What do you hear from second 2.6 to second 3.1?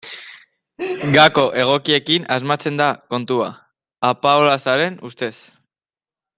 da